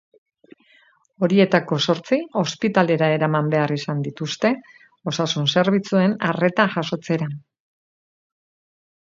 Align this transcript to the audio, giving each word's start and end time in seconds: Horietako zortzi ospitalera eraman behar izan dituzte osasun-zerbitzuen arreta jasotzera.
Horietako 1.25 1.77
zortzi 1.91 2.17
ospitalera 2.41 3.09
eraman 3.17 3.51
behar 3.51 3.75
izan 3.75 4.01
dituzte 4.07 4.51
osasun-zerbitzuen 5.13 6.17
arreta 6.31 6.67
jasotzera. 6.79 7.31